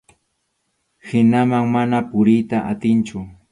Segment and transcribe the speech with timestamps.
[1.09, 3.25] Hinaman mana puriyta atinchu.